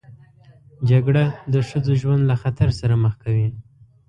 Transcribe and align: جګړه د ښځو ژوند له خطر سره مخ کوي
جګړه 0.89 1.25
د 1.53 1.55
ښځو 1.69 1.93
ژوند 2.01 2.21
له 2.29 2.35
خطر 2.41 2.69
سره 2.79 2.95
مخ 3.03 3.13
کوي 3.23 3.47